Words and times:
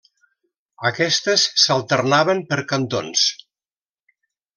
Aquestes 0.89 1.43
s'alternaven 1.63 2.41
per 2.53 2.59
cantons. 2.73 3.27